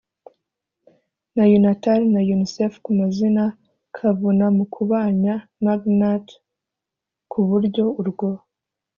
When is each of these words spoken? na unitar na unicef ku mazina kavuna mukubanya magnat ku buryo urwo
na 1.35 1.43
unitar 1.55 1.99
na 2.13 2.19
unicef 2.33 2.73
ku 2.85 2.89
mazina 2.99 3.43
kavuna 3.97 4.45
mukubanya 4.57 5.33
magnat 5.65 6.27
ku 7.31 7.39
buryo 7.49 7.83
urwo 7.99 8.29